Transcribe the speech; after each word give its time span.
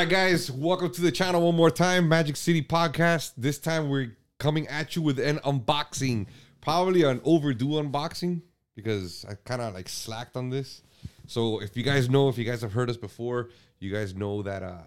right, 0.00 0.08
guys, 0.08 0.50
welcome 0.50 0.90
to 0.90 1.02
the 1.02 1.12
channel 1.12 1.42
one 1.42 1.54
more 1.54 1.70
time, 1.70 2.08
Magic 2.08 2.34
City 2.34 2.62
Podcast. 2.62 3.32
This 3.36 3.58
time 3.58 3.90
we're 3.90 4.16
coming 4.38 4.66
at 4.68 4.96
you 4.96 5.02
with 5.02 5.18
an 5.18 5.36
unboxing, 5.40 6.26
probably 6.62 7.02
an 7.02 7.20
overdue 7.22 7.72
unboxing 7.72 8.40
because 8.74 9.26
I 9.28 9.34
kind 9.44 9.60
of 9.60 9.74
like 9.74 9.90
slacked 9.90 10.38
on 10.38 10.48
this. 10.48 10.80
So 11.26 11.60
if 11.60 11.76
you 11.76 11.82
guys 11.82 12.08
know, 12.08 12.30
if 12.30 12.38
you 12.38 12.46
guys 12.46 12.62
have 12.62 12.72
heard 12.72 12.88
us 12.88 12.96
before, 12.96 13.50
you 13.78 13.92
guys 13.92 14.14
know 14.14 14.40
that 14.40 14.62
uh, 14.62 14.78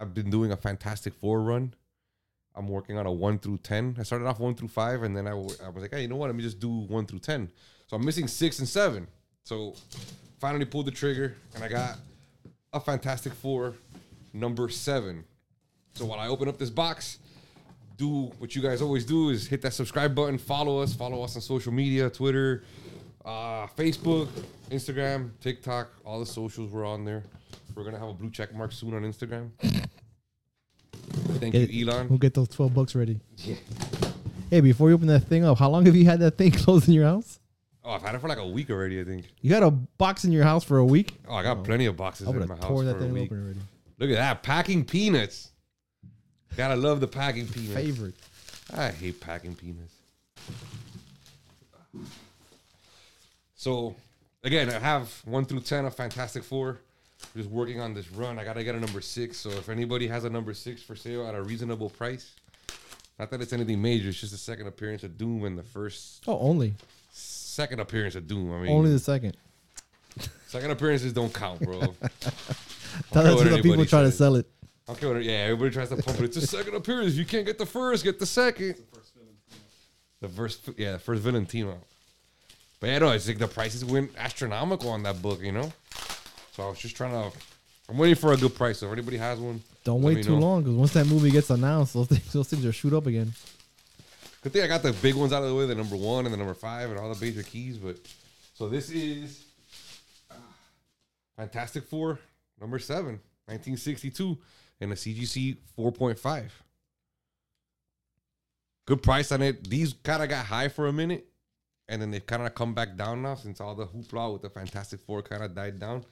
I've 0.00 0.14
been 0.14 0.30
doing 0.30 0.52
a 0.52 0.56
Fantastic 0.56 1.12
Four 1.12 1.42
run. 1.42 1.74
I'm 2.54 2.66
working 2.66 2.96
on 2.96 3.04
a 3.04 3.12
one 3.12 3.38
through 3.38 3.58
ten. 3.58 3.94
I 4.00 4.04
started 4.04 4.24
off 4.24 4.40
one 4.40 4.54
through 4.54 4.68
five, 4.68 5.02
and 5.02 5.14
then 5.14 5.26
I, 5.26 5.32
w- 5.32 5.54
I 5.62 5.68
was 5.68 5.82
like, 5.82 5.92
hey, 5.92 6.00
you 6.00 6.08
know 6.08 6.16
what? 6.16 6.28
Let 6.28 6.34
me 6.34 6.42
just 6.42 6.60
do 6.60 6.70
one 6.70 7.04
through 7.04 7.18
ten. 7.18 7.50
So 7.88 7.96
I'm 7.96 8.04
missing 8.06 8.26
six 8.26 8.58
and 8.58 8.66
seven. 8.66 9.06
So 9.44 9.74
finally 10.40 10.64
pulled 10.64 10.86
the 10.86 10.92
trigger, 10.92 11.36
and 11.54 11.62
I 11.62 11.68
got 11.68 11.98
a 12.72 12.80
Fantastic 12.80 13.34
Four 13.34 13.74
number 14.40 14.68
seven. 14.68 15.24
So 15.94 16.04
while 16.04 16.20
I 16.20 16.28
open 16.28 16.48
up 16.48 16.58
this 16.58 16.70
box, 16.70 17.18
do 17.96 18.30
what 18.38 18.54
you 18.54 18.60
guys 18.62 18.82
always 18.82 19.04
do 19.04 19.30
is 19.30 19.46
hit 19.46 19.62
that 19.62 19.72
subscribe 19.72 20.14
button, 20.14 20.36
follow 20.38 20.80
us, 20.80 20.92
follow 20.94 21.22
us 21.22 21.34
on 21.36 21.42
social 21.42 21.72
media, 21.72 22.10
Twitter, 22.10 22.64
uh, 23.24 23.66
Facebook, 23.68 24.28
Instagram, 24.70 25.30
TikTok, 25.40 25.88
all 26.04 26.20
the 26.20 26.26
socials 26.26 26.70
we're 26.70 26.84
on 26.86 27.04
there. 27.04 27.22
We're 27.74 27.84
gonna 27.84 27.98
have 27.98 28.08
a 28.08 28.14
blue 28.14 28.30
check 28.30 28.54
mark 28.54 28.72
soon 28.72 28.94
on 28.94 29.02
Instagram. 29.02 29.50
Thank 31.40 31.52
Get 31.52 31.70
you, 31.70 31.86
it- 31.86 31.92
Elon. 31.92 32.08
We'll 32.08 32.18
get 32.18 32.34
those 32.34 32.48
12 32.48 32.74
bucks 32.74 32.94
ready. 32.94 33.20
Yeah. 33.38 33.56
Hey, 34.50 34.60
before 34.60 34.88
you 34.90 34.94
open 34.94 35.08
that 35.08 35.20
thing 35.24 35.44
up, 35.44 35.58
how 35.58 35.68
long 35.70 35.86
have 35.86 35.96
you 35.96 36.04
had 36.04 36.20
that 36.20 36.36
thing 36.38 36.50
closed 36.52 36.88
in 36.88 36.94
your 36.94 37.04
house? 37.04 37.40
Oh, 37.84 37.92
I've 37.92 38.02
had 38.02 38.14
it 38.14 38.20
for 38.20 38.28
like 38.28 38.38
a 38.38 38.46
week 38.46 38.70
already, 38.70 39.00
I 39.00 39.04
think. 39.04 39.26
You 39.40 39.54
had 39.54 39.62
a 39.62 39.70
box 39.70 40.24
in 40.24 40.32
your 40.32 40.44
house 40.44 40.64
for 40.64 40.78
a 40.78 40.84
week? 40.84 41.18
Oh, 41.28 41.34
I 41.34 41.42
got 41.42 41.62
plenty 41.64 41.86
of 41.86 41.96
boxes 41.96 42.26
I 42.28 42.30
in 42.32 42.40
my 42.40 42.46
house 42.54 42.64
tore 42.64 42.78
for 42.78 42.84
that 42.84 42.96
a 42.96 42.98
thing 42.98 43.12
week. 43.12 43.24
open 43.30 43.44
already. 43.44 43.60
Look 43.98 44.10
at 44.10 44.16
that, 44.16 44.42
packing 44.42 44.84
peanuts. 44.84 45.50
Gotta 46.56 46.76
love 46.76 47.00
the 47.00 47.08
packing 47.08 47.46
peanuts. 47.46 47.74
Favorite. 47.74 48.14
I 48.74 48.90
hate 48.90 49.20
packing 49.20 49.54
peanuts. 49.54 49.92
So, 53.54 53.96
again, 54.44 54.70
I 54.70 54.78
have 54.78 55.10
one 55.24 55.44
through 55.44 55.60
ten 55.60 55.84
of 55.84 55.94
Fantastic 55.94 56.44
Four. 56.44 56.80
Just 57.34 57.48
working 57.48 57.80
on 57.80 57.94
this 57.94 58.10
run. 58.12 58.38
I 58.38 58.44
gotta 58.44 58.62
get 58.62 58.74
a 58.74 58.80
number 58.80 59.00
six. 59.00 59.38
So, 59.38 59.50
if 59.50 59.68
anybody 59.68 60.06
has 60.08 60.24
a 60.24 60.30
number 60.30 60.52
six 60.54 60.82
for 60.82 60.94
sale 60.94 61.26
at 61.26 61.34
a 61.34 61.42
reasonable 61.42 61.90
price, 61.90 62.34
not 63.18 63.30
that 63.30 63.40
it's 63.40 63.52
anything 63.52 63.80
major, 63.80 64.10
it's 64.10 64.20
just 64.20 64.32
the 64.32 64.38
second 64.38 64.66
appearance 64.66 65.02
of 65.04 65.16
Doom 65.16 65.44
and 65.44 65.58
the 65.58 65.62
first 65.62 66.22
Oh, 66.26 66.38
only. 66.38 66.74
second 67.12 67.80
appearance 67.80 68.14
of 68.14 68.26
Doom. 68.28 68.52
I 68.52 68.58
mean, 68.62 68.70
Only 68.70 68.90
the 68.92 68.98
second. 68.98 69.36
Second 70.46 70.70
appearances 70.70 71.12
don't 71.12 71.32
count, 71.32 71.60
bro. 71.60 71.80
Tell 71.80 73.22
that 73.22 73.34
what 73.34 73.42
to 73.44 73.50
the 73.50 73.56
people 73.56 73.72
anybody 73.72 73.86
trying 73.86 74.04
to 74.04 74.12
sell 74.12 74.36
it. 74.36 74.46
Okay, 74.88 75.06
well, 75.06 75.20
yeah, 75.20 75.32
everybody 75.32 75.70
tries 75.70 75.88
to 75.88 75.96
pump 75.96 76.20
it. 76.20 76.24
It's 76.24 76.36
a 76.36 76.46
second 76.46 76.74
appearance. 76.74 77.14
You 77.14 77.24
can't 77.24 77.44
get 77.44 77.58
the 77.58 77.66
first, 77.66 78.04
get 78.04 78.18
the 78.18 78.26
second. 78.26 78.76
The 80.20 80.28
first, 80.28 80.70
yeah, 80.76 80.92
the 80.92 80.98
first 80.98 81.22
villain 81.22 81.44
team 81.44 81.68
up. 81.68 81.82
But 82.80 82.86
yeah, 82.88 82.98
no, 82.98 83.10
it's 83.10 83.26
like 83.26 83.38
the 83.38 83.48
prices 83.48 83.84
went 83.84 84.12
astronomical 84.16 84.90
on 84.90 85.02
that 85.02 85.20
book, 85.20 85.42
you 85.42 85.52
know. 85.52 85.72
So 86.52 86.64
I 86.64 86.68
was 86.68 86.78
just 86.78 86.96
trying 86.96 87.10
to. 87.12 87.36
I'm 87.88 87.98
waiting 87.98 88.16
for 88.16 88.32
a 88.32 88.36
good 88.36 88.54
price. 88.54 88.78
So 88.78 88.86
if 88.86 88.92
anybody 88.92 89.16
has 89.16 89.38
one, 89.38 89.62
Don't 89.84 90.02
wait 90.02 90.24
too 90.24 90.32
know. 90.32 90.38
long 90.38 90.62
because 90.62 90.74
once 90.76 90.92
that 90.94 91.06
movie 91.06 91.30
gets 91.30 91.50
announced, 91.50 91.94
those 91.94 92.08
things, 92.08 92.32
those 92.32 92.48
things 92.48 92.64
are 92.64 92.72
shoot 92.72 92.92
up 92.92 93.06
again. 93.06 93.32
Good 94.42 94.52
thing 94.52 94.62
I 94.62 94.66
got 94.66 94.82
the 94.82 94.92
big 94.92 95.14
ones 95.14 95.32
out 95.32 95.42
of 95.42 95.48
the 95.48 95.54
way, 95.54 95.66
the 95.66 95.74
number 95.74 95.96
one 95.96 96.24
and 96.24 96.32
the 96.32 96.38
number 96.38 96.54
five, 96.54 96.90
and 96.90 96.98
all 96.98 97.12
the 97.12 97.24
major 97.24 97.42
keys. 97.42 97.76
But 97.78 97.98
so 98.54 98.68
this 98.68 98.90
is 98.90 99.44
Fantastic 101.36 101.84
Four 101.84 102.18
number 102.60 102.78
seven, 102.78 103.20
1962, 103.46 104.38
and 104.80 104.92
a 104.92 104.94
CGC 104.94 105.58
4.5. 105.78 106.50
Good 108.86 109.02
price 109.02 109.32
on 109.32 109.42
it. 109.42 109.68
These 109.68 109.94
kind 110.02 110.22
of 110.22 110.28
got 110.28 110.46
high 110.46 110.68
for 110.68 110.86
a 110.86 110.92
minute, 110.92 111.26
and 111.88 112.00
then 112.00 112.10
they've 112.10 112.24
kind 112.24 112.42
of 112.42 112.54
come 112.54 112.72
back 112.72 112.96
down 112.96 113.22
now 113.22 113.34
since 113.34 113.60
all 113.60 113.74
the 113.74 113.86
hoopla 113.86 114.32
with 114.32 114.42
the 114.42 114.50
Fantastic 114.50 115.00
Four 115.00 115.22
kind 115.22 115.42
of 115.42 115.54
died 115.54 115.78
down, 115.78 116.04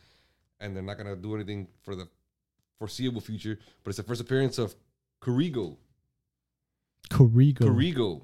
and 0.60 0.74
they're 0.74 0.82
not 0.82 0.98
gonna 0.98 1.16
do 1.16 1.34
anything 1.34 1.68
for 1.82 1.94
the 1.94 2.08
foreseeable 2.78 3.20
future. 3.20 3.58
But 3.82 3.90
it's 3.90 3.98
the 3.98 4.02
first 4.02 4.20
appearance 4.20 4.58
of 4.58 4.74
Kurigo. 5.22 5.76
Corrigo. 7.10 7.58
Corrigo. 7.58 8.22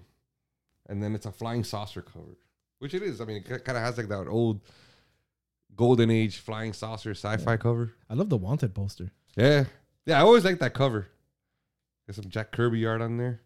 And 0.89 1.03
then 1.03 1.15
it's 1.15 1.27
a 1.27 1.33
flying 1.33 1.63
saucer 1.63 2.03
cover, 2.03 2.37
which 2.81 2.95
it 2.95 3.03
is. 3.03 3.21
I 3.21 3.25
mean, 3.25 3.37
it 3.37 3.65
kind 3.65 3.79
of 3.79 3.85
has 3.85 3.97
like 3.97 4.09
that 4.09 4.27
old 4.27 4.61
golden 5.77 6.11
age 6.11 6.39
flying 6.39 6.73
saucer 6.73 7.11
sci-fi 7.11 7.57
cover. 7.57 7.93
I 8.09 8.15
love 8.15 8.29
the 8.29 8.37
Wanted 8.37 8.75
poster. 8.75 9.13
Yeah. 9.37 9.65
Yeah, 10.07 10.19
I 10.19 10.23
always 10.23 10.45
like 10.45 10.59
that 10.61 10.75
cover. 10.75 11.09
There's 12.07 12.17
some 12.17 12.29
Jack 12.29 12.53
Kirby 12.53 12.85
art 12.87 13.01
on 13.01 13.17
there. 13.17 13.41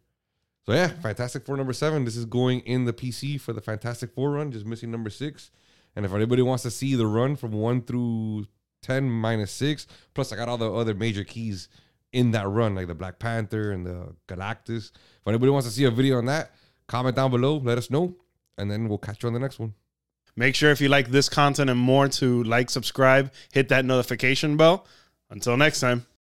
So 0.67 0.73
yeah, 0.73 0.89
Fantastic 0.89 1.45
Four 1.45 1.57
number 1.57 1.75
seven. 1.75 2.05
This 2.05 2.17
is 2.17 2.25
going 2.25 2.61
in 2.61 2.87
the 2.87 2.93
PC 2.93 3.39
for 3.41 3.53
the 3.53 3.61
Fantastic 3.61 4.15
Four 4.15 4.33
run, 4.33 4.51
just 4.51 4.65
missing 4.65 4.91
number 4.91 5.11
six. 5.11 5.51
And 5.95 6.07
if 6.07 6.13
anybody 6.15 6.43
wants 6.43 6.63
to 6.63 6.71
see 6.71 6.95
the 6.95 7.07
run 7.07 7.37
from 7.37 7.53
one 7.53 7.83
through 7.83 8.47
ten 8.81 9.11
minus 9.11 9.53
six, 9.53 9.87
plus 10.15 10.33
I 10.33 10.37
got 10.37 10.49
all 10.49 10.57
the 10.57 10.73
other 10.73 10.95
major 10.95 11.23
keys 11.23 11.69
in 12.13 12.31
that 12.31 12.49
run, 12.49 12.75
like 12.75 12.87
the 12.87 12.95
Black 12.95 13.19
Panther 13.19 13.73
and 13.73 13.85
the 13.85 14.15
Galactus. 14.27 14.91
If 14.93 15.27
anybody 15.27 15.51
wants 15.51 15.67
to 15.67 15.73
see 15.73 15.85
a 15.85 15.91
video 15.91 16.17
on 16.17 16.27
that, 16.27 16.53
comment 16.87 17.17
down 17.17 17.31
below, 17.31 17.59
let 17.59 17.77
us 17.77 17.91
know, 17.91 18.15
and 18.57 18.71
then 18.71 18.89
we'll 18.89 18.99
catch 18.99 19.23
you 19.23 19.27
on 19.27 19.35
the 19.35 19.41
next 19.41 19.59
one. 19.59 19.75
Make 20.37 20.55
sure 20.55 20.71
if 20.71 20.81
you 20.81 20.89
like 20.89 21.11
this 21.11 21.29
content 21.29 21.71
and 21.71 21.79
more 21.79 22.09
to 22.09 22.43
like, 22.43 22.71
subscribe, 22.71 23.33
hit 23.53 23.69
that 23.69 23.85
notification 23.85 24.57
bell. 24.57 24.87
Until 25.31 25.57
next 25.57 25.81
time. 25.81 26.07